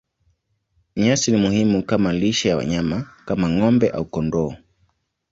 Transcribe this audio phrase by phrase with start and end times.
[0.95, 4.51] Nyasi ni muhimu kama lishe ya wanyama kama ng'ombe au kondoo.